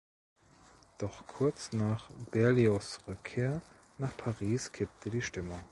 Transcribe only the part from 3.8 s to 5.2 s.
nach Paris kippte